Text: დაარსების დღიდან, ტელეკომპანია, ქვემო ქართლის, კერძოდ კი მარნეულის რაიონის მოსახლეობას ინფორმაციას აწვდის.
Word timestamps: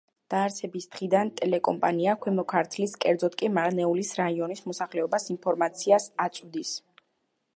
დაარსების 0.33 0.87
დღიდან, 0.93 1.29
ტელეკომპანია, 1.41 2.15
ქვემო 2.23 2.45
ქართლის, 2.53 2.95
კერძოდ 3.05 3.37
კი 3.41 3.51
მარნეულის 3.59 4.11
რაიონის 4.21 4.65
მოსახლეობას 4.71 5.31
ინფორმაციას 5.35 6.11
აწვდის. 6.27 6.73